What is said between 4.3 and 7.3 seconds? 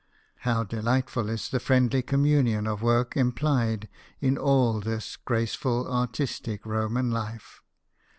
all this graceful artistic Roman